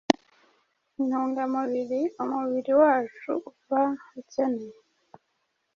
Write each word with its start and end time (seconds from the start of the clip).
intungamubiri, 0.99 2.01
umubiri 2.23 2.71
wacu 2.81 3.31
uba 3.51 3.83
ukeneye. 4.19 4.77